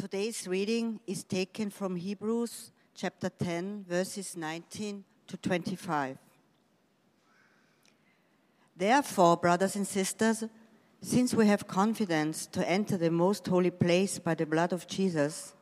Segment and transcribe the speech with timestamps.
[0.00, 6.16] Today's reading is taken from Hebrews chapter 10, verses 19 to 25.
[8.74, 10.44] Therefore, brothers and sisters,
[11.02, 15.52] since we have confidence to enter the most holy place by the blood of Jesus,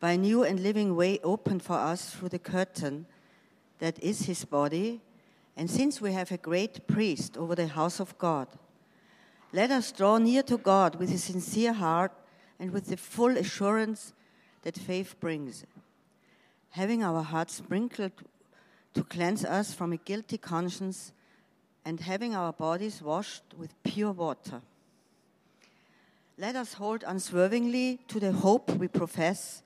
[0.00, 3.06] by a new and living way opened for us through the curtain
[3.78, 5.00] that is his body,
[5.56, 8.48] and since we have a great priest over the house of God,
[9.54, 12.12] let us draw near to God with a sincere heart
[12.60, 14.12] and with the full assurance
[14.62, 15.64] that faith brings,
[16.70, 18.12] having our hearts sprinkled
[18.92, 21.12] to cleanse us from a guilty conscience
[21.84, 24.60] and having our bodies washed with pure water.
[26.36, 29.62] Let us hold unswervingly to the hope we profess,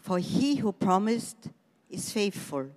[0.00, 1.50] for he who promised
[1.90, 2.68] is faithful.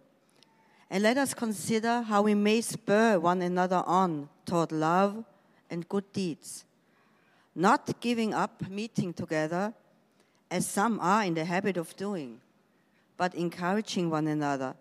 [0.89, 5.23] And let us consider how we may spur one another on toward love
[5.69, 6.65] and good deeds,
[7.55, 9.73] not giving up meeting together,
[10.49, 12.39] as some are in the habit of doing,
[13.17, 14.75] but encouraging one another,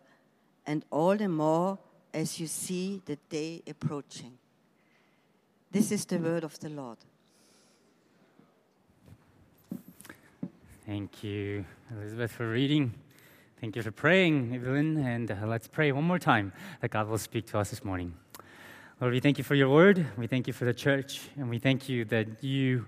[0.67, 1.79] and all the more
[2.13, 4.37] as you see the day approaching.
[5.71, 6.99] This is the word of the Lord.
[10.87, 12.93] Thank you, Elizabeth, for reading.
[13.61, 14.97] Thank you for praying, Evelyn.
[14.97, 18.15] And uh, let's pray one more time that God will speak to us this morning.
[19.01, 20.07] Lord, we thank you for your word.
[20.19, 21.23] We thank you for the church.
[21.37, 22.85] And we thank you that you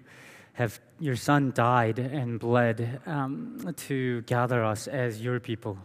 [0.53, 5.79] have, your son died and bled um, to gather us as your people.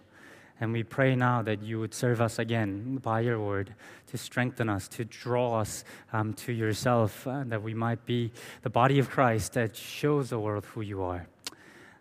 [0.60, 3.74] And we pray now that you would serve us again by your word
[4.08, 8.34] to strengthen us, to draw us um, to yourself, uh, that we might be
[8.64, 11.26] the body of Christ that shows the world who you are.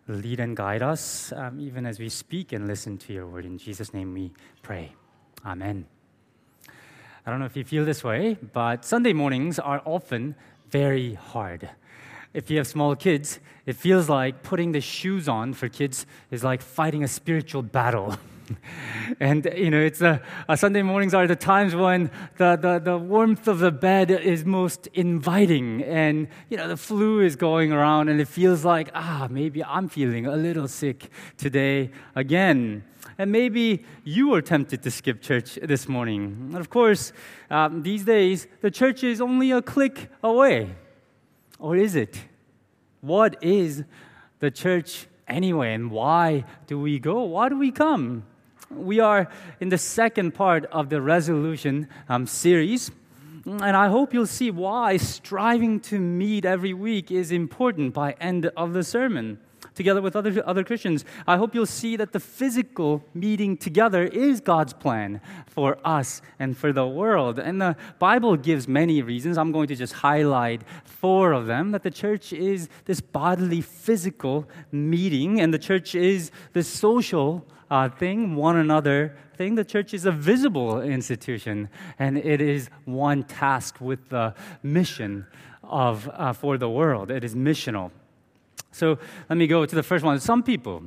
[0.09, 3.45] Lead and guide us um, even as we speak and listen to your word.
[3.45, 4.91] In Jesus' name we pray.
[5.45, 5.96] Amen.
[7.27, 10.33] I don't know if you feel this way, but Sunday mornings are often
[10.69, 11.69] very hard.
[12.33, 16.41] If you have small kids, it feels like putting the shoes on for kids is
[16.45, 18.15] like fighting a spiritual battle.
[19.19, 20.21] and you know, it's a,
[20.55, 24.87] Sunday mornings are the times when the, the, the warmth of the bed is most
[24.93, 29.61] inviting, and you know, the flu is going around, and it feels like ah, maybe
[29.65, 32.85] I'm feeling a little sick today again.
[33.17, 36.49] And maybe you were tempted to skip church this morning.
[36.49, 37.13] And of course,
[37.49, 40.75] um, these days the church is only a click away,
[41.57, 42.21] or is it?
[43.01, 43.83] What is
[44.39, 47.23] the church anyway, and why do we go?
[47.23, 48.23] Why do we come?
[48.69, 49.29] We are
[49.59, 52.91] in the second part of the resolution um, series.
[53.45, 58.51] And I hope you'll see why striving to meet every week is important by end
[58.57, 59.39] of the sermon
[59.77, 61.05] together with other, other Christians.
[61.25, 66.57] I hope you'll see that the physical meeting together is God's plan for us and
[66.57, 67.39] for the world.
[67.39, 69.37] And the Bible gives many reasons.
[69.37, 74.49] I'm going to just highlight four of them that the church is this bodily, physical
[74.71, 79.55] meeting, and the church is this social uh, thing, one another thing.
[79.55, 84.33] The church is a visible institution, and it is one task with the
[84.63, 85.27] mission
[85.63, 87.11] of, uh, for the world.
[87.11, 87.91] It is missional.
[88.77, 88.99] So
[89.29, 90.19] let me go to the first one.
[90.19, 90.83] Some people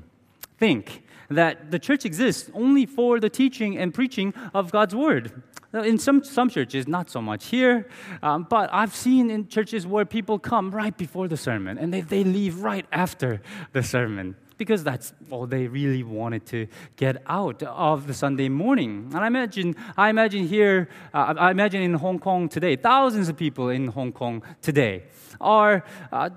[0.59, 5.43] think that the church exists only for the teaching and preaching of God's word.
[5.73, 7.87] In some, some churches, not so much here,
[8.25, 12.01] um, but I've seen in churches where people come right before the sermon and they,
[12.01, 13.41] they leave right after
[13.73, 19.11] the sermon because that's all they really wanted to get out of the Sunday morning.
[19.15, 23.37] And I imagine, I imagine here, uh, I imagine in Hong Kong today, thousands of
[23.37, 25.05] people in Hong Kong today
[25.41, 26.29] are uh,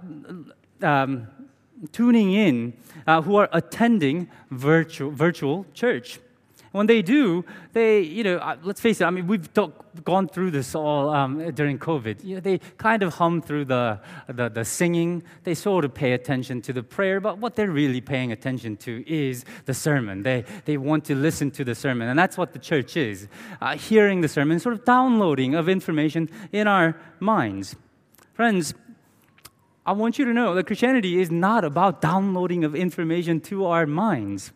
[0.82, 1.28] um,
[1.92, 2.74] tuning in
[3.08, 6.20] uh, who are attending virtual, virtual church.
[6.74, 10.28] When they do, they, you know, uh, let's face it, I mean, we've talk, gone
[10.28, 12.24] through this all um, during COVID.
[12.24, 16.14] You know, they kind of hum through the, the, the singing, they sort of pay
[16.14, 20.24] attention to the prayer, but what they're really paying attention to is the sermon.
[20.24, 23.28] They, they want to listen to the sermon, and that's what the church is
[23.62, 27.76] uh, hearing the sermon, sort of downloading of information in our minds.
[28.34, 28.74] Friends,
[29.86, 33.86] I want you to know that Christianity is not about downloading of information to our
[33.86, 34.54] minds.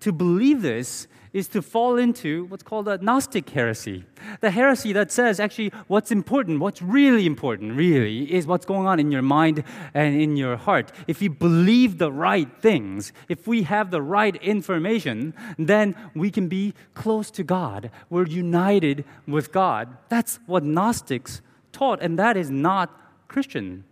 [0.00, 4.04] To believe this is to fall into what's called a Gnostic heresy.
[4.40, 8.98] The heresy that says actually what's important, what's really important, really, is what's going on
[8.98, 9.62] in your mind
[9.94, 10.92] and in your heart.
[11.06, 16.48] If you believe the right things, if we have the right information, then we can
[16.48, 17.90] be close to God.
[18.08, 19.96] We're united with God.
[20.08, 21.42] That's what Gnostics
[21.72, 22.96] taught, and that is not
[23.28, 23.84] Christian.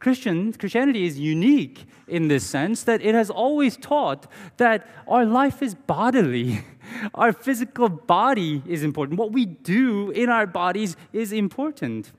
[0.00, 5.62] Christian, Christianity is unique in this sense that it has always taught that our life
[5.62, 6.60] is bodily.
[7.14, 9.18] Our physical body is important.
[9.18, 12.12] What we do in our bodies is important.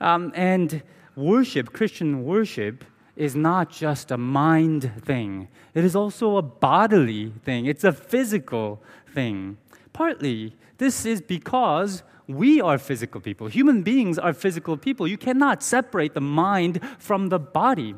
[0.00, 0.82] Um, and
[1.14, 7.66] worship, Christian worship, is not just a mind thing, it is also a bodily thing,
[7.66, 8.82] it's a physical
[9.12, 9.58] thing.
[9.92, 13.48] Partly, this is because we are physical people.
[13.48, 15.08] Human beings are physical people.
[15.08, 17.94] You cannot separate the mind from the body.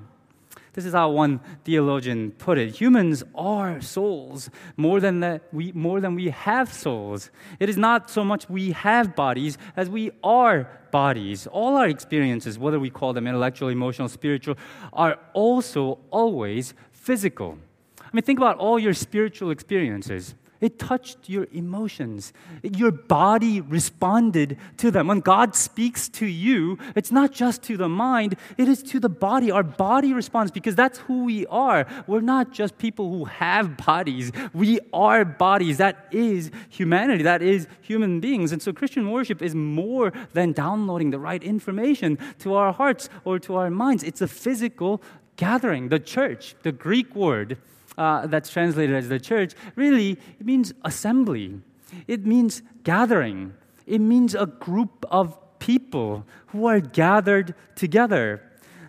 [0.73, 2.77] This is how one theologian put it.
[2.77, 7.31] Humans are souls more than that we more than we have souls.
[7.59, 11.49] It is not so much we have bodies as we are bodies.
[11.49, 14.57] All our experiences, whether we call them intellectual, emotional, spiritual,
[14.93, 17.59] are also always physical.
[18.01, 20.35] I mean, think about all your spiritual experiences.
[20.61, 22.33] It touched your emotions.
[22.63, 25.07] Your body responded to them.
[25.07, 29.09] When God speaks to you, it's not just to the mind, it is to the
[29.09, 29.51] body.
[29.51, 31.87] Our body responds because that's who we are.
[32.07, 35.79] We're not just people who have bodies, we are bodies.
[35.79, 38.53] That is humanity, that is human beings.
[38.53, 43.39] And so Christian worship is more than downloading the right information to our hearts or
[43.41, 45.03] to our minds, it's a physical
[45.37, 45.89] gathering.
[45.89, 47.57] The church, the Greek word,
[48.01, 51.61] uh, that's translated as the church, really it means assembly.
[52.09, 53.53] It means gathering.
[53.87, 58.43] It means a group of people who are gathered together.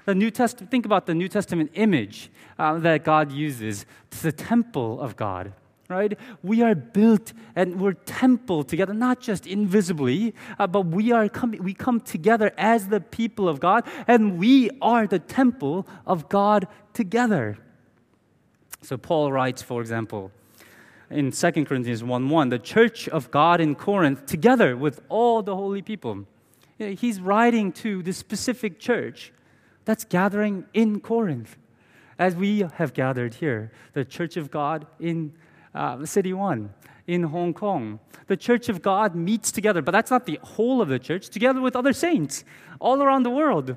[0.06, 3.86] The New Testament, think about the New Testament image uh, that God uses.
[4.08, 5.54] It's the temple of God
[5.90, 6.18] right?
[6.42, 11.52] We are built and we're temple together, not just invisibly, uh, but we are come,
[11.60, 16.70] we come together as the people of God, and we are the temple of God
[16.94, 17.58] together.
[18.82, 20.32] So Paul writes, for example,
[21.12, 25.56] in 2 Corinthians 1 1, the church of God in Corinth, together with all the
[25.56, 26.26] holy people.
[26.78, 29.32] He's writing to the specific church
[29.86, 31.58] that's gathering in Corinth,
[32.18, 35.34] as we have gathered here, the church of God in
[35.76, 36.74] uh, City One,
[37.06, 38.00] in Hong Kong.
[38.28, 41.62] The church of God meets together, but that's not the whole of the church, together
[41.62, 42.44] with other saints
[42.80, 43.76] all around the world.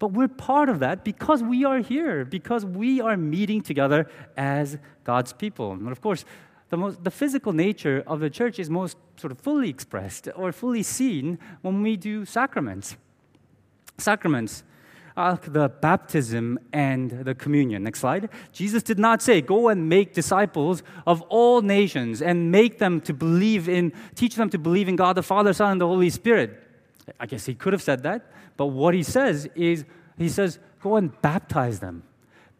[0.00, 4.78] But we're part of that because we are here, because we are meeting together as
[5.04, 5.72] God's people.
[5.72, 6.24] And of course,
[6.70, 10.52] the, most, the physical nature of the church is most sort of fully expressed or
[10.52, 12.96] fully seen when we do sacraments.
[13.98, 14.64] Sacraments
[15.16, 17.82] uh, the baptism and the communion.
[17.82, 18.30] Next slide.
[18.52, 23.12] Jesus did not say, Go and make disciples of all nations and make them to
[23.12, 26.69] believe in, teach them to believe in God the Father, Son, and the Holy Spirit.
[27.18, 29.84] I guess he could have said that, but what he says is,
[30.18, 32.02] he says, go and baptize them.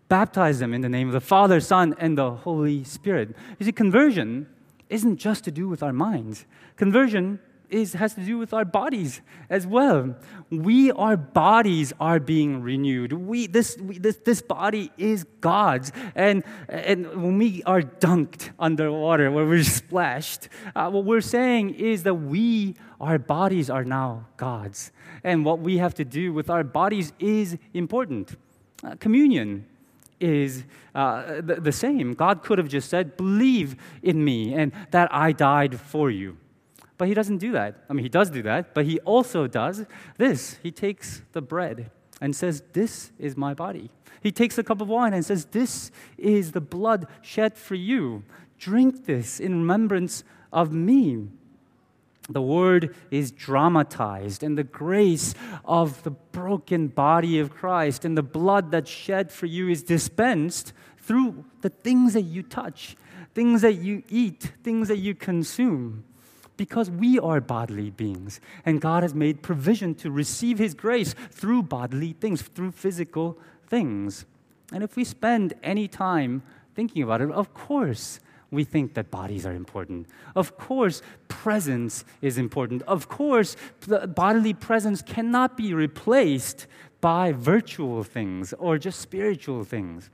[0.08, 3.36] Baptize them in the name of the Father, Son, and the Holy Spirit.
[3.58, 4.48] You see, conversion
[4.88, 6.46] isn't just to do with our minds.
[6.76, 7.38] Conversion
[7.70, 10.14] is, has to do with our bodies as well.
[10.50, 13.12] We, our bodies, are being renewed.
[13.12, 15.92] We, this, we, this, this body is God's.
[16.14, 22.02] And, and when we are dunked underwater, when we're splashed, uh, what we're saying is
[22.02, 24.92] that we, our bodies, are now God's.
[25.24, 28.36] And what we have to do with our bodies is important.
[28.82, 29.66] Uh, communion
[30.20, 30.64] is
[30.94, 32.14] uh, the, the same.
[32.14, 36.36] God could have just said, Believe in me and that I died for you.
[37.00, 37.76] But he doesn't do that.
[37.88, 39.86] I mean, he does do that, but he also does
[40.18, 40.58] this.
[40.62, 43.88] He takes the bread and says, This is my body.
[44.22, 48.22] He takes a cup of wine and says, This is the blood shed for you.
[48.58, 51.28] Drink this in remembrance of me.
[52.28, 58.22] The word is dramatized, and the grace of the broken body of Christ and the
[58.22, 62.94] blood that's shed for you is dispensed through the things that you touch,
[63.34, 66.04] things that you eat, things that you consume
[66.60, 68.38] because we are bodily beings.
[68.66, 74.26] And God has made provision to receive His grace through bodily things, through physical things.
[74.70, 76.42] And if we spend any time
[76.74, 80.08] thinking about it, of course, we think that bodies are important.
[80.36, 82.82] Of course, presence is important.
[82.82, 83.56] Of course,
[84.14, 86.66] bodily presence cannot be replaced
[87.00, 90.10] by virtual things or just spiritual things.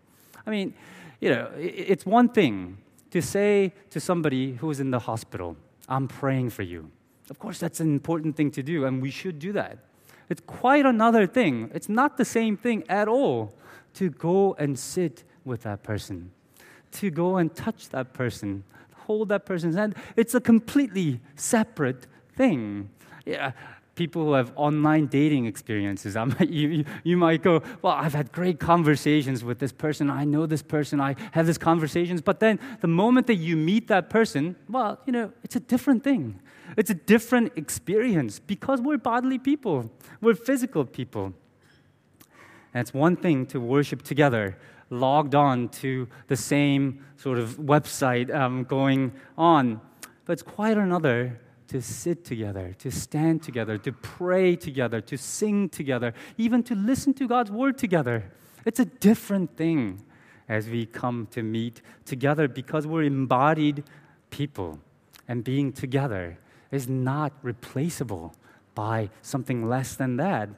[0.46, 0.74] I mean,
[1.20, 2.78] you know, it's one thing
[3.10, 5.56] to say to somebody who's in the hospital,
[5.88, 6.90] I'm praying for you.
[7.30, 9.78] Of course, that's an important thing to do, and we should do that.
[10.28, 11.70] It's quite another thing.
[11.74, 13.54] It's not the same thing at all
[13.94, 16.32] to go and sit with that person,
[16.92, 18.64] to go and touch that person,
[18.94, 19.94] hold that person's hand.
[20.16, 22.90] It's a completely separate thing.
[23.24, 23.52] Yeah,
[23.96, 26.16] people who have online dating experiences.
[26.48, 30.08] you, you might go, Well, I've had great conversations with this person.
[30.08, 31.00] I know this person.
[31.00, 32.20] I have these conversations.
[32.20, 36.04] But then the moment that you meet that person, well, you know, it's a different
[36.04, 36.40] thing.
[36.76, 41.32] It's a different experience because we're bodily people, we're physical people.
[42.74, 44.58] And it's one thing to worship together,
[44.90, 49.80] logged on to the same sort of website um, going on,
[50.26, 55.68] but it's quite another to sit together, to stand together, to pray together, to sing
[55.68, 58.30] together, even to listen to God's word together.
[58.64, 60.02] It's a different thing
[60.48, 63.84] as we come to meet together because we're embodied
[64.30, 64.78] people.
[65.28, 66.38] And being together
[66.70, 68.34] is not replaceable
[68.74, 70.48] by something less than that.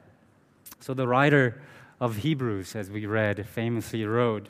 [0.79, 1.61] So the writer
[1.99, 4.49] of Hebrews, as we read, famously wrote,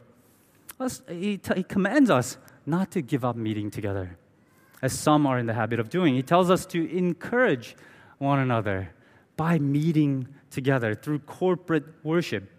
[1.10, 4.18] he, commands us not to give up meeting together,
[4.82, 6.16] as some are in the habit of doing.
[6.16, 7.76] He tells us to encourage
[8.18, 8.92] one another
[9.36, 12.50] by meeting together through corporate worship.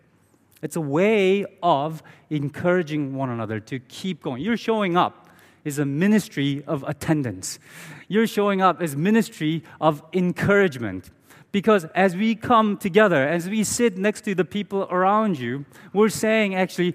[0.63, 4.43] It's a way of encouraging one another to keep going.
[4.43, 5.29] You're showing up
[5.65, 7.59] is a ministry of attendance.
[8.09, 11.11] You're showing up as ministry of encouragement.
[11.53, 16.09] Because as we come together, as we sit next to the people around you, we're
[16.09, 16.95] saying actually,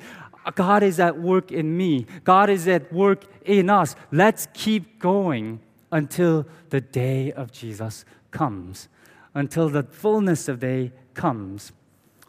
[0.54, 2.06] God is at work in me.
[2.24, 3.96] God is at work in us.
[4.12, 5.60] Let's keep going
[5.92, 8.88] until the day of Jesus comes,
[9.34, 11.72] until the fullness of day comes.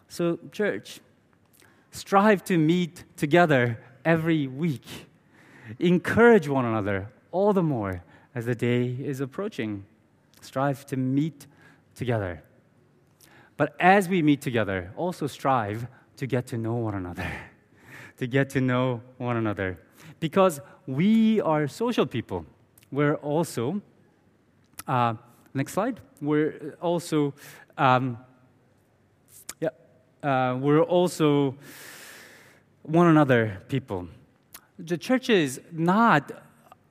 [0.07, 1.01] So, church,
[1.91, 4.85] strive to meet together every week.
[5.79, 9.85] Encourage one another all the more as the day is approaching.
[10.41, 11.45] Strive to meet
[11.93, 12.41] together.
[13.57, 17.29] But as we meet together, also strive to get to know one another.
[18.17, 19.79] To get to know one another.
[20.19, 22.45] Because we are social people.
[22.91, 23.81] We're also,
[24.87, 25.15] uh,
[25.53, 27.33] next slide, we're also,
[27.77, 28.17] um,
[29.59, 29.69] yeah,
[30.23, 31.55] uh, we're also
[32.83, 34.07] one another people.
[34.79, 36.31] The church is not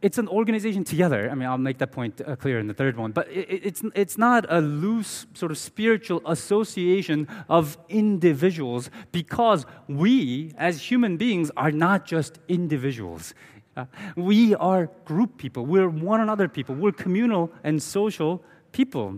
[0.03, 1.31] it's an organization together.
[1.31, 3.13] I mean, I'll make that point uh, clear in the third one.
[3.13, 10.53] But it, it's, it's not a loose sort of spiritual association of individuals because we,
[10.59, 13.35] as human beings, are not just individuals.
[13.77, 13.87] Uh,
[14.17, 15.67] we are group people.
[15.67, 16.75] We're one another people.
[16.75, 19.13] We're communal and social people.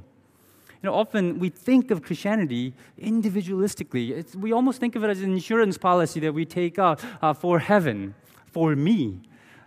[0.82, 4.10] You know, often we think of Christianity individualistically.
[4.10, 7.32] It's, we almost think of it as an insurance policy that we take out uh,
[7.32, 8.14] for heaven,
[8.46, 9.20] for me.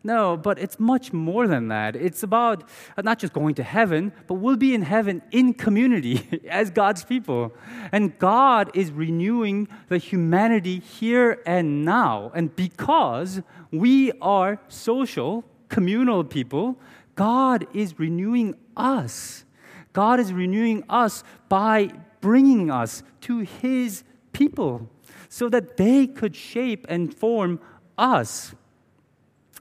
[0.03, 1.95] No, but it's much more than that.
[1.95, 2.63] It's about
[2.97, 7.03] uh, not just going to heaven, but we'll be in heaven in community as God's
[7.03, 7.53] people.
[7.91, 12.31] And God is renewing the humanity here and now.
[12.33, 13.41] And because
[13.71, 16.79] we are social, communal people,
[17.13, 19.45] God is renewing us.
[19.93, 21.91] God is renewing us by
[22.21, 24.89] bringing us to His people
[25.29, 27.59] so that they could shape and form
[27.97, 28.55] us.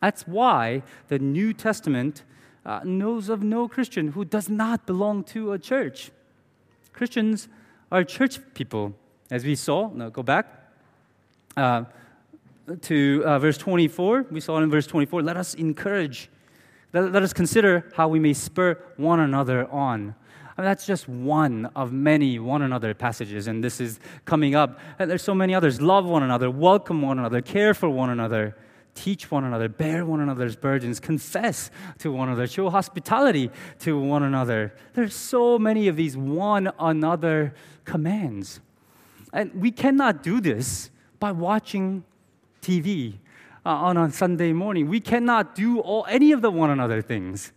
[0.00, 2.22] That's why the New Testament
[2.64, 6.10] uh, knows of no Christian who does not belong to a church.
[6.92, 7.48] Christians
[7.90, 8.94] are church people,
[9.30, 9.90] as we saw.
[9.92, 10.46] Now go back
[11.56, 11.84] uh,
[12.82, 14.26] to uh, verse 24.
[14.30, 16.30] We saw in verse 24 let us encourage,
[16.92, 20.14] let, let us consider how we may spur one another on.
[20.56, 24.78] That's just one of many one another passages, and this is coming up.
[24.98, 25.80] And there's so many others.
[25.80, 28.54] Love one another, welcome one another, care for one another
[28.94, 34.22] teach one another, bear one another's burdens, confess to one another, show hospitality to one
[34.22, 34.74] another.
[34.94, 37.54] There's so many of these one another
[37.84, 38.60] commands.
[39.32, 42.04] And we cannot do this by watching
[42.62, 43.14] TV
[43.64, 44.88] uh, on a Sunday morning.
[44.88, 47.52] We cannot do all, any of the one another things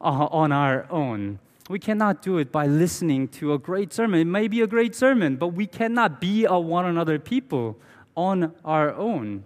[0.00, 1.38] uh, on our own.
[1.68, 4.20] We cannot do it by listening to a great sermon.
[4.20, 7.78] It may be a great sermon, but we cannot be a one another people
[8.16, 9.44] on our own.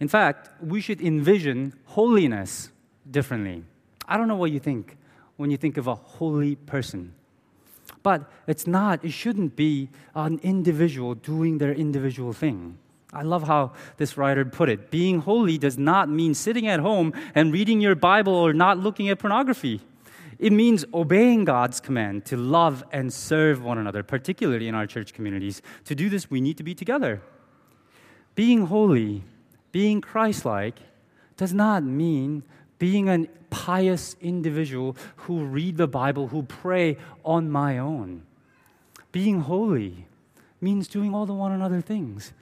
[0.00, 2.70] In fact, we should envision holiness
[3.10, 3.64] differently.
[4.06, 4.96] I don't know what you think
[5.36, 7.14] when you think of a holy person.
[8.02, 12.78] But it's not, it shouldn't be an individual doing their individual thing.
[13.12, 14.90] I love how this writer put it.
[14.90, 19.08] Being holy does not mean sitting at home and reading your Bible or not looking
[19.08, 19.80] at pornography.
[20.38, 25.14] It means obeying God's command to love and serve one another, particularly in our church
[25.14, 25.62] communities.
[25.84, 27.22] To do this, we need to be together.
[28.34, 29.22] Being holy
[29.74, 30.76] being Christ like
[31.36, 32.44] does not mean
[32.78, 38.22] being a pious individual who read the Bible, who pray on my own.
[39.10, 40.06] Being holy
[40.60, 42.32] means doing all the one another things.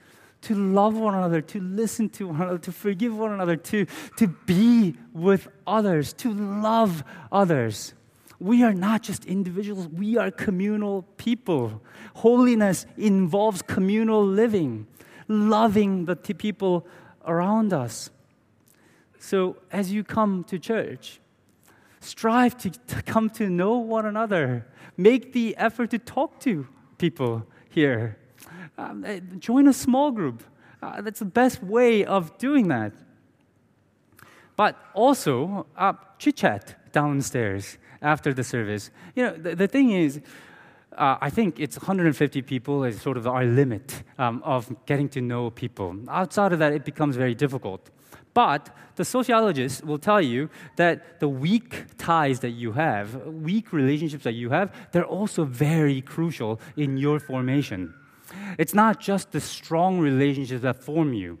[0.41, 3.87] To love one another, to listen to one another, to forgive one another, to,
[4.17, 7.95] to be with others, to love others.
[8.39, 11.81] We are not just individuals, we are communal people.
[12.13, 14.85] Holiness involves communal living,
[15.27, 16.85] loving the people
[17.25, 18.09] around us.
[19.19, 21.19] So, as you come to church,
[22.01, 24.67] strive to, to come to know one another.
[24.97, 28.17] Make the effort to talk to people here.
[28.77, 30.43] Um, eh, join a small group.
[30.81, 32.91] Uh, that's the best way of doing that.
[34.55, 38.91] But also, uh, chit chat downstairs after the service.
[39.15, 40.19] You know, the, the thing is,
[40.97, 45.21] uh, I think it's 150 people is sort of our limit um, of getting to
[45.21, 45.95] know people.
[46.07, 47.89] Outside of that, it becomes very difficult.
[48.33, 54.23] But the sociologists will tell you that the weak ties that you have, weak relationships
[54.23, 57.93] that you have, they're also very crucial in your formation.
[58.57, 61.37] It's not just the strong relationships that form you.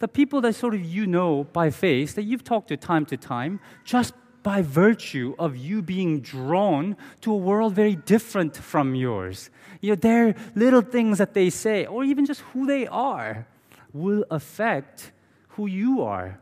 [0.00, 3.16] The people that sort of you know by face, that you've talked to time to
[3.16, 4.12] time, just
[4.44, 9.50] by virtue of you being drawn to a world very different from yours.
[9.80, 13.48] You know, their little things that they say, or even just who they are,
[13.92, 15.10] will affect
[15.48, 16.38] who you are,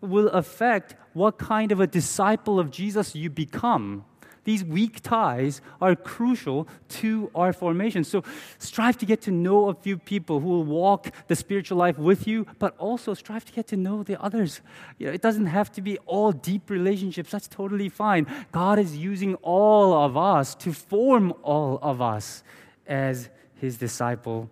[0.00, 4.04] will affect what kind of a disciple of Jesus you become.
[4.44, 6.66] These weak ties are crucial
[7.00, 8.02] to our formation.
[8.02, 8.24] So
[8.58, 12.26] strive to get to know a few people who will walk the spiritual life with
[12.26, 14.60] you, but also strive to get to know the others.
[14.98, 17.30] You know, it doesn't have to be all deep relationships.
[17.30, 18.26] That's totally fine.
[18.50, 22.42] God is using all of us to form all of us
[22.86, 24.50] as his disciple.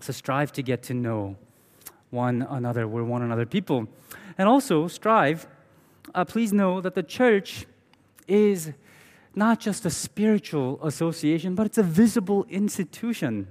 [0.00, 1.36] So strive to get to know
[2.10, 2.88] one another.
[2.88, 3.86] We're one another people.
[4.38, 5.46] And also strive,
[6.14, 7.66] uh, please know that the church
[8.32, 8.72] is
[9.34, 13.46] not just a spiritual association, but it's a visible institution.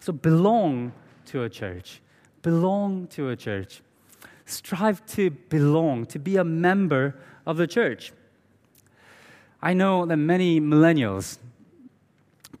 [0.00, 0.92] So belong
[1.26, 2.00] to a church.
[2.42, 3.82] Belong to a church.
[4.46, 7.16] Strive to belong, to be a member
[7.46, 8.12] of the church.
[9.62, 11.38] I know that many millennials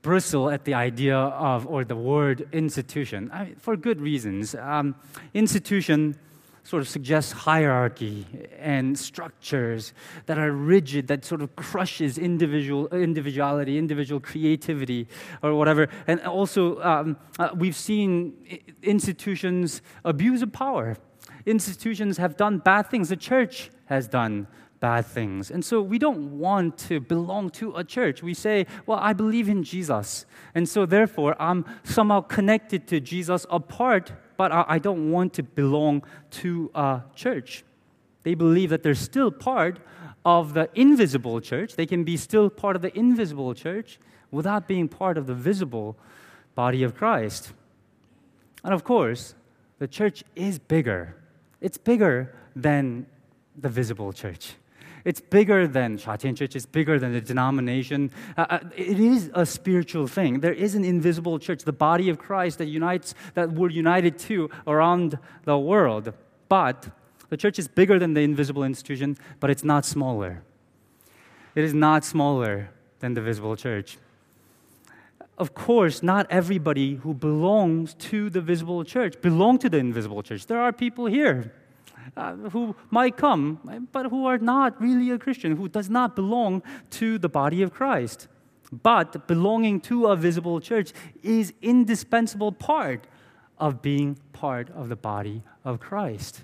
[0.00, 4.54] bristle at the idea of, or the word institution, I, for good reasons.
[4.54, 4.94] Um,
[5.34, 6.16] institution
[6.64, 8.26] sort of suggests hierarchy
[8.58, 9.92] and structures
[10.26, 15.06] that are rigid, that sort of crushes individual individuality, individual creativity,
[15.42, 15.88] or whatever.
[16.06, 18.34] And also, um, uh, we've seen
[18.82, 20.96] institutions abuse of power.
[21.44, 23.10] Institutions have done bad things.
[23.10, 24.46] The church has done
[24.80, 25.50] bad things.
[25.50, 28.22] And so we don't want to belong to a church.
[28.22, 30.24] We say, well, I believe in Jesus.
[30.54, 36.02] And so therefore, I'm somehow connected to Jesus apart but I don't want to belong
[36.42, 37.64] to a church.
[38.22, 39.78] They believe that they're still part
[40.24, 41.76] of the invisible church.
[41.76, 43.98] They can be still part of the invisible church
[44.30, 45.96] without being part of the visible
[46.54, 47.52] body of Christ.
[48.64, 49.34] And of course,
[49.78, 51.16] the church is bigger.
[51.60, 53.06] It's bigger than
[53.56, 54.54] the visible church.
[55.04, 58.10] It's bigger than Shatin Church, it's bigger than the denomination.
[58.36, 60.40] Uh, uh, it is a spiritual thing.
[60.40, 64.48] There is an invisible church, the body of Christ that unites, that we're united to
[64.66, 66.14] around the world.
[66.48, 66.88] But
[67.28, 70.42] the church is bigger than the invisible institution, but it's not smaller.
[71.54, 73.98] It is not smaller than the visible church.
[75.36, 80.46] Of course, not everybody who belongs to the visible church belong to the invisible church.
[80.46, 81.52] There are people here
[82.16, 86.62] uh, who might come, but who are not really a Christian, who does not belong
[86.90, 88.28] to the body of Christ.
[88.82, 93.06] But belonging to a visible church is indispensable part
[93.58, 96.42] of being part of the body of Christ.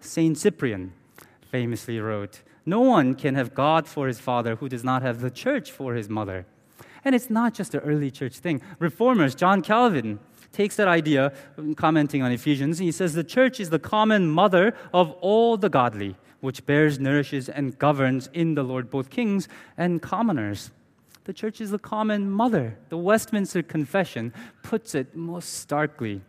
[0.00, 0.92] Saint Cyprian
[1.40, 5.30] famously wrote, "No one can have God for his father who does not have the
[5.30, 6.44] church for his mother."
[7.04, 8.60] And it's not just an early church thing.
[8.78, 10.18] Reformers, John Calvin,
[10.52, 14.74] takes that idea, um, commenting on Ephesians, he says, The church is the common mother
[14.92, 20.00] of all the godly, which bears, nourishes, and governs in the Lord both kings and
[20.00, 20.70] commoners.
[21.24, 22.78] The church is the common mother.
[22.88, 24.32] The Westminster Confession
[24.62, 26.22] puts it most starkly.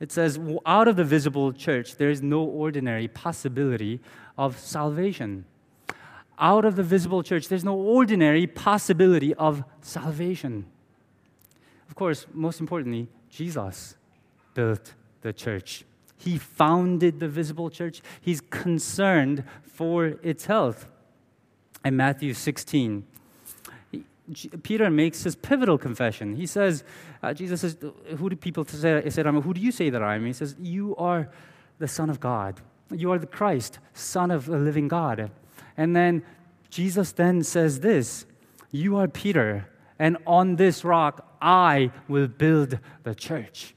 [0.00, 4.00] It says, Out of the visible church, there is no ordinary possibility
[4.38, 5.44] of salvation.
[6.38, 10.64] Out of the visible church, there's no ordinary possibility of salvation.
[11.86, 13.96] Of course, most importantly, Jesus
[14.54, 15.84] built the church.
[16.16, 18.02] He founded the visible church.
[18.20, 20.86] He's concerned for its health.
[21.84, 23.06] In Matthew 16,
[24.62, 26.36] Peter makes his pivotal confession.
[26.36, 26.84] He says,
[27.22, 27.76] uh, Jesus says,
[28.18, 29.40] Who do people say, say I'm?
[29.40, 30.26] Who do you say that I am?
[30.26, 31.30] He says, You are
[31.78, 32.60] the Son of God.
[32.92, 35.30] You are the Christ, Son of the living God.
[35.76, 36.22] And then
[36.68, 38.26] Jesus then says this
[38.70, 39.68] You are Peter,
[40.00, 43.74] and on this rock I will build the church.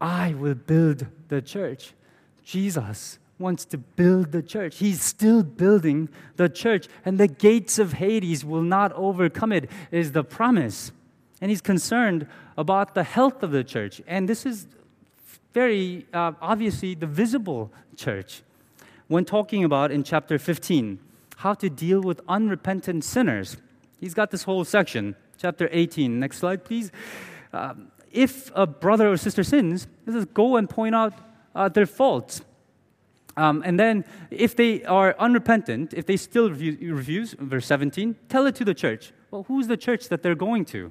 [0.00, 1.92] I will build the church.
[2.44, 4.78] Jesus wants to build the church.
[4.78, 10.12] He's still building the church, and the gates of Hades will not overcome it, is
[10.12, 10.92] the promise.
[11.40, 14.00] And he's concerned about the health of the church.
[14.06, 14.66] And this is
[15.54, 18.42] very uh, obviously the visible church.
[19.06, 20.98] When talking about in chapter 15,
[21.36, 23.56] how to deal with unrepentant sinners,
[24.00, 26.18] he's got this whole section chapter 18.
[26.18, 26.90] Next slide, please.
[27.52, 31.14] Um, if a brother or sister sins, he says, go and point out
[31.54, 32.42] uh, their faults.
[33.36, 38.56] Um, and then, if they are unrepentant, if they still refuse, verse 17, tell it
[38.56, 39.12] to the church.
[39.30, 40.90] Well, who's the church that they're going to?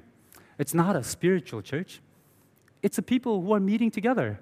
[0.58, 2.00] It's not a spiritual church,
[2.82, 4.40] it's the people who are meeting together.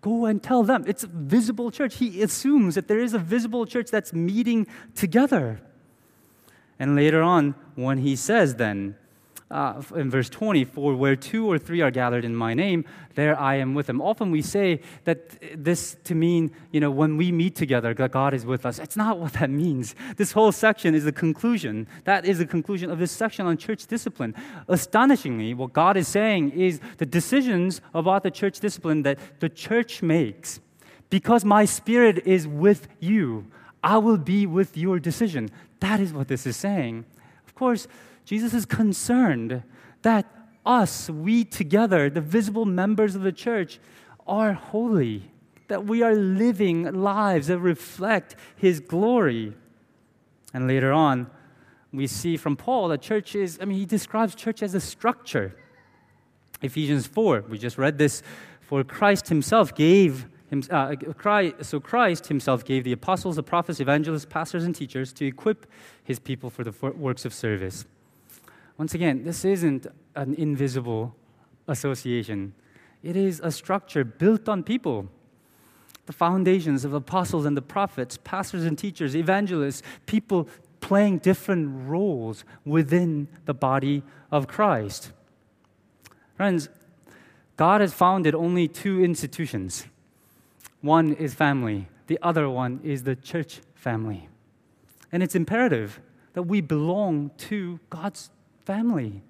[0.00, 0.84] Go and tell them.
[0.86, 1.96] It's a visible church.
[1.96, 5.60] He assumes that there is a visible church that's meeting together.
[6.78, 8.96] And later on, when he says, then,
[9.50, 13.38] uh, in verse 20, for where two or three are gathered in my name, there
[13.38, 14.00] I am with them.
[14.00, 18.34] Often we say that this to mean, you know, when we meet together, that God
[18.34, 18.78] is with us.
[18.78, 19.94] It's not what that means.
[20.16, 21.86] This whole section is the conclusion.
[22.04, 24.34] That is the conclusion of this section on church discipline.
[24.68, 30.02] Astonishingly, what God is saying is the decisions about the church discipline that the church
[30.02, 30.60] makes,
[31.08, 33.46] because my spirit is with you,
[33.82, 35.50] I will be with your decision.
[35.80, 37.04] That is what this is saying.
[37.46, 37.86] Of course,
[38.24, 39.62] Jesus is concerned
[40.02, 40.26] that
[40.66, 43.80] us, we together, the visible members of the church,
[44.26, 45.30] are holy,
[45.68, 49.54] that we are living lives that reflect His glory.
[50.52, 51.30] And later on,
[51.92, 55.56] we see from Paul that church is, I mean, he describes church as a structure.
[56.60, 58.22] Ephesians 4, we just read this,
[58.60, 60.26] for Christ Himself gave
[60.70, 60.94] uh,
[61.62, 65.66] so Christ himself gave the apostles, the prophets, evangelists, pastors, and teachers to equip
[66.02, 67.84] his people for the works of service.
[68.78, 71.14] Once again, this isn't an invisible
[71.66, 72.54] association.
[73.02, 75.08] It is a structure built on people.
[76.06, 80.48] The foundations of apostles and the prophets, pastors and teachers, evangelists, people
[80.80, 85.12] playing different roles within the body of Christ.
[86.34, 86.68] Friends,
[87.56, 89.84] God has founded only two institutions
[90.80, 94.28] one is family, the other one is the church family.
[95.12, 96.00] And it's imperative
[96.34, 98.30] that we belong to God's
[98.64, 99.22] family.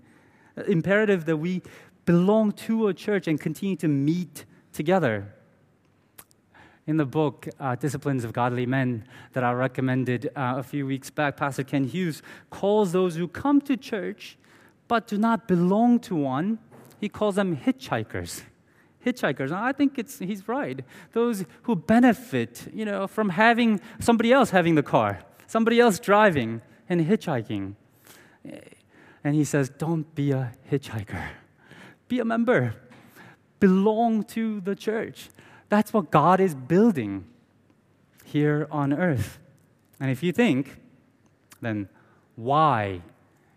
[0.66, 1.62] Imperative that we
[2.04, 5.32] belong to a church and continue to meet together.
[6.86, 11.10] In the book, uh, Disciplines of Godly Men, that I recommended uh, a few weeks
[11.10, 14.38] back, Pastor Ken Hughes calls those who come to church
[14.88, 16.58] but do not belong to one,
[16.98, 18.42] he calls them hitchhikers
[19.04, 19.52] hitchhikers.
[19.52, 20.80] I think it's, he's right.
[21.12, 26.60] Those who benefit, you know, from having somebody else having the car, somebody else driving
[26.88, 27.74] and hitchhiking.
[29.24, 31.28] And he says, don't be a hitchhiker.
[32.08, 32.74] Be a member.
[33.60, 35.28] Belong to the church.
[35.68, 37.26] That's what God is building
[38.24, 39.38] here on earth.
[40.00, 40.80] And if you think,
[41.60, 41.88] then
[42.36, 43.02] why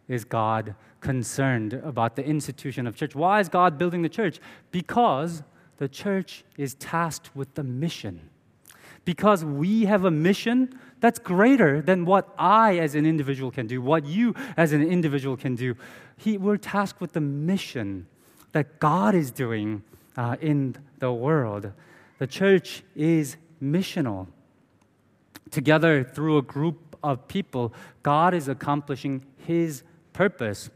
[0.07, 3.15] is God concerned about the institution of church.
[3.15, 4.39] Why is God building the church?
[4.71, 5.43] Because
[5.77, 8.29] the church is tasked with the mission.
[9.03, 13.81] Because we have a mission that's greater than what I as an individual can do,
[13.81, 15.75] what you as an individual can do.
[16.17, 18.05] He, we're tasked with the mission
[18.51, 19.81] that God is doing
[20.15, 21.71] uh, in the world.
[22.19, 24.27] The church is missional.
[25.49, 29.83] Together, through a group of people, God is accomplishing His
[30.13, 30.69] purpose.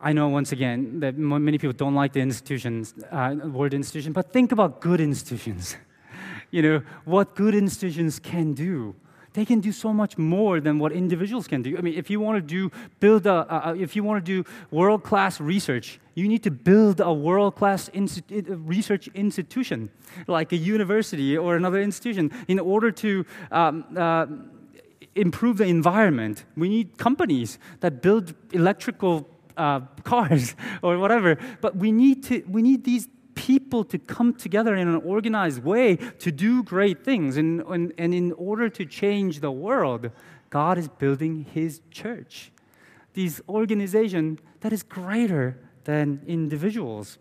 [0.00, 4.32] I know once again that many people don't like the institutions, uh, word institution, but
[4.32, 5.76] think about good institutions.
[6.50, 8.94] you know, what good institutions can do.
[9.32, 11.76] They can do so much more than what individuals can do.
[11.76, 14.48] I mean, if you want to do, build a, uh, if you want to do
[14.70, 19.90] world class research, you need to build a world class institu- research institution,
[20.26, 24.26] like a university or another institution, in order to um, uh,
[25.14, 26.44] improve the environment.
[26.56, 31.38] We need companies that build electrical uh, cars or whatever.
[31.60, 35.96] But we need, to, we need these people to come together in an organized way
[35.96, 37.36] to do great things.
[37.36, 40.10] And, and, and in order to change the world,
[40.50, 42.50] God is building His church.
[43.12, 47.18] This organization that is greater than individuals.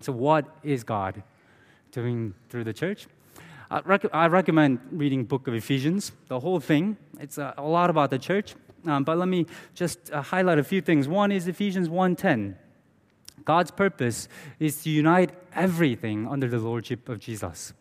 [0.00, 1.22] So, what is God
[1.92, 3.06] doing through the church?
[3.70, 6.96] I, rec- I recommend reading book of Ephesians, the whole thing.
[7.20, 8.54] It's a, a lot about the church.
[8.88, 11.06] Um, but let me just uh, highlight a few things.
[11.06, 12.56] One is Ephesians 1:10.
[13.44, 17.72] God's purpose is to unite everything under the lordship of Jesus,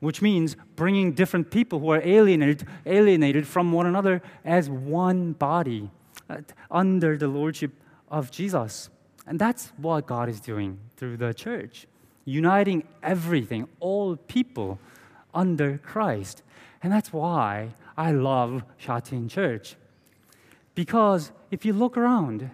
[0.00, 5.90] which means bringing different people who are alienated, alienated from one another as one body
[6.28, 6.38] uh,
[6.70, 7.72] under the lordship
[8.10, 8.90] of Jesus.
[9.26, 11.86] And that's what God is doing through the church,
[12.24, 14.78] uniting everything, all people
[15.32, 16.42] under Christ.
[16.82, 19.76] And that's why I love Shatin Church.
[20.74, 22.50] Because if you look around,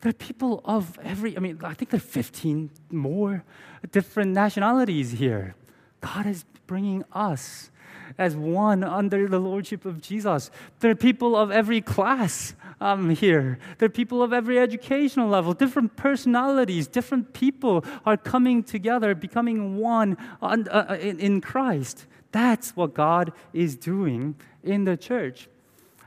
[0.00, 3.44] there are people of every, I mean, I think there are 15 more
[3.92, 5.54] different nationalities here.
[6.00, 7.70] God is bringing us
[8.18, 10.50] as one under the lordship of Jesus.
[10.80, 13.58] There are people of every class um, here.
[13.78, 19.76] There are people of every educational level, different personalities, different people are coming together, becoming
[19.78, 22.06] one on, uh, in, in Christ.
[22.32, 25.48] That's what God is doing in the church.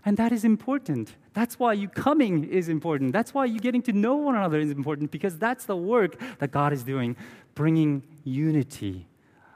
[0.04, 3.12] And that is important That's why you coming is important.
[3.12, 6.52] That's why you getting to know one another is important because that's the work that
[6.52, 7.18] God is doing,
[7.56, 9.06] bringing unity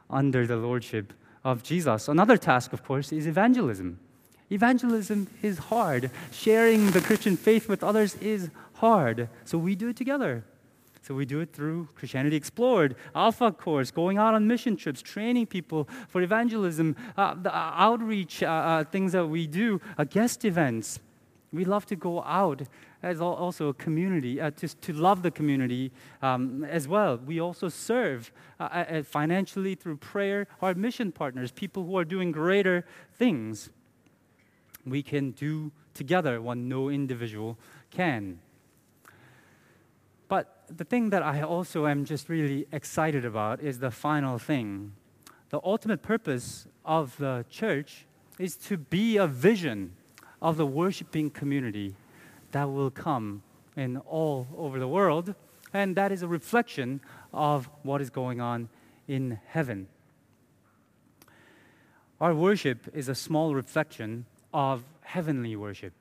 [0.10, 1.14] under the lordship
[1.46, 2.10] of Jesus.
[2.10, 3.98] Another task, of course, is evangelism.
[4.52, 6.12] Evangelism is hard.
[6.32, 9.30] Sharing the Christian faith with others is hard.
[9.46, 10.44] So we do it together.
[11.02, 15.48] So we do it through Christianity Explored, Alpha Course, going out on mission trips, training
[15.48, 20.44] people for evangelism, uh, the uh, outreach uh, uh, things that we do, uh, guest
[20.44, 21.00] events.
[21.52, 22.62] We love to go out
[23.02, 27.18] as also a community, uh, to, to love the community um, as well.
[27.18, 32.86] We also serve uh, financially through prayer our mission partners, people who are doing greater
[33.14, 33.70] things.
[34.86, 37.58] We can do together what no individual
[37.90, 38.40] can.
[40.28, 44.94] But the thing that I also am just really excited about is the final thing.
[45.50, 48.06] The ultimate purpose of the church
[48.38, 49.96] is to be a vision
[50.42, 51.96] of the worshiping community
[52.52, 53.44] that will come
[53.76, 55.36] in all over the world.
[55.74, 57.02] And that is a reflection
[57.34, 58.70] of what is going on
[59.08, 59.88] in heaven.
[62.20, 65.94] Our worship is a small reflection of heavenly worship.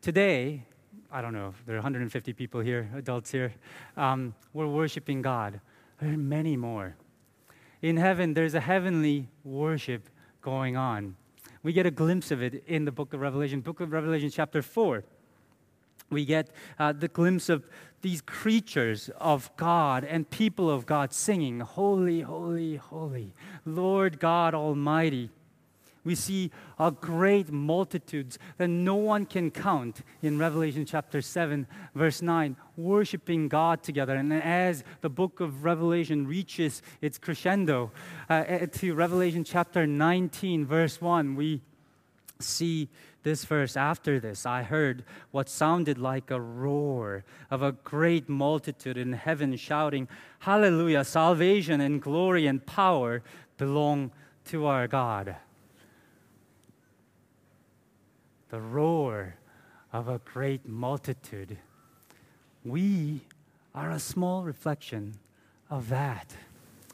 [0.00, 0.64] Today,
[1.12, 3.52] I don't know, there are 150 people here, adults here,
[3.96, 5.60] um, we're worshiping God.
[6.00, 6.96] There are many more.
[7.82, 10.08] In heaven, there's a heavenly worship
[10.40, 11.16] going on.
[11.62, 14.62] We get a glimpse of it in the book of Revelation, book of Revelation, chapter
[14.62, 15.04] 4.
[16.10, 17.66] We get uh, the glimpse of
[18.02, 25.30] these creatures of God and people of God singing, Holy, holy, holy, Lord God Almighty.
[26.04, 32.22] We see a great multitudes that no one can count in Revelation chapter 7, verse
[32.22, 34.16] 9, worshiping God together.
[34.16, 37.92] And as the book of Revelation reaches its crescendo
[38.30, 41.60] uh, to Revelation chapter 19, verse 1, we
[42.38, 42.88] see
[43.22, 48.96] this verse after this I heard what sounded like a roar of a great multitude
[48.96, 50.08] in heaven shouting,
[50.38, 51.04] Hallelujah!
[51.04, 53.22] Salvation and glory and power
[53.58, 54.10] belong
[54.46, 55.36] to our God
[58.50, 59.36] the roar
[59.92, 61.56] of a great multitude.
[62.64, 63.22] We
[63.74, 65.14] are a small reflection
[65.70, 66.34] of that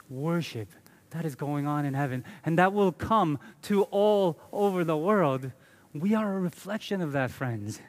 [0.09, 0.69] worship
[1.09, 5.51] that is going on in heaven, and that will come to all over the world.
[5.93, 7.81] We are a reflection of that, friends.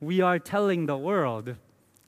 [0.00, 1.56] We are telling the world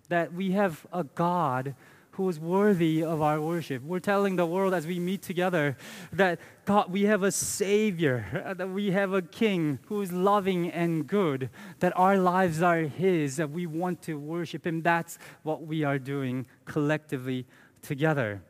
[0.08, 1.74] that we have a God
[2.12, 3.82] who is worthy of our worship.
[3.82, 5.76] We're telling the world as we meet together
[6.12, 10.70] that God, we have a Savior, uh, that we have a King who is loving
[10.70, 11.48] and good,
[11.80, 14.82] that our lives are His, that we want to worship Him.
[14.82, 17.46] That's what we are doing collectively
[17.80, 18.42] together.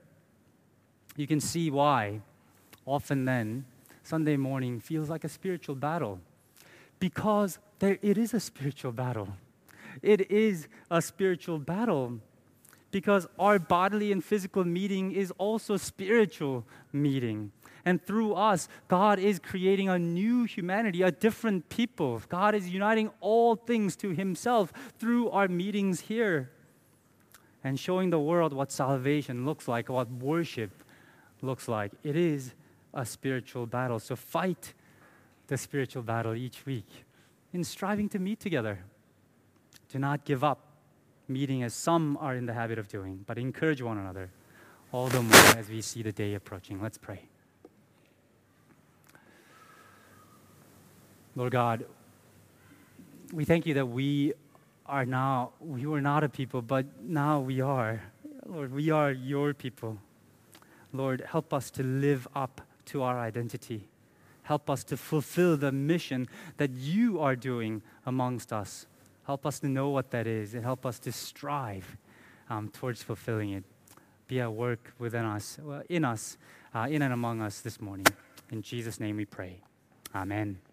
[1.16, 2.20] You can see why
[2.84, 3.64] often then
[4.02, 6.18] Sunday morning feels like a spiritual battle
[6.98, 9.28] because there, it is a spiritual battle.
[10.02, 12.20] It is a spiritual battle
[12.92, 17.50] because our bodily and physical meeting is also spiritual meeting.
[17.84, 22.22] And through us, God is creating a new humanity, a different people.
[22.28, 26.52] God is uniting all things to Himself through our meetings here
[27.64, 30.84] and showing the world what salvation looks like, what worship
[31.40, 31.92] looks like.
[32.04, 32.54] It is
[32.94, 33.98] a spiritual battle.
[33.98, 34.74] So fight
[35.48, 36.86] the spiritual battle each week
[37.52, 38.84] in striving to meet together.
[39.90, 40.71] Do not give up
[41.32, 44.30] meeting as some are in the habit of doing, but encourage one another
[44.92, 46.80] all the more as we see the day approaching.
[46.80, 47.22] Let's pray.
[51.34, 51.86] Lord God,
[53.32, 54.34] we thank you that we
[54.84, 58.02] are now, we were not a people, but now we are.
[58.44, 59.98] Lord, we are your people.
[60.92, 63.88] Lord, help us to live up to our identity.
[64.42, 68.86] Help us to fulfill the mission that you are doing amongst us.
[69.26, 71.96] Help us to know what that is and help us to strive
[72.50, 73.64] um, towards fulfilling it.
[74.26, 75.58] Be at work within us,
[75.88, 76.36] in us,
[76.74, 78.06] uh, in and among us this morning.
[78.50, 79.60] In Jesus' name we pray.
[80.14, 80.71] Amen.